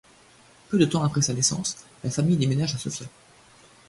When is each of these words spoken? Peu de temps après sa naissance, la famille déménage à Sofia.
Peu 0.69 0.79
de 0.79 0.85
temps 0.85 1.03
après 1.03 1.21
sa 1.21 1.35
naissance, 1.35 1.77
la 2.03 2.09
famille 2.09 2.35
déménage 2.35 2.73
à 2.73 2.79
Sofia. 2.79 3.05